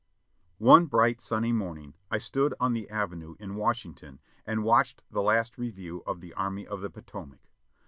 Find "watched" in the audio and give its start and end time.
4.63-5.03